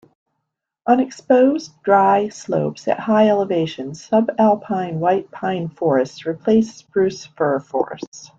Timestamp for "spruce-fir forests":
6.73-8.29